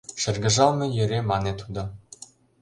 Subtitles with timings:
[0.21, 1.83] —шыргыжалме йӧре мане тудо.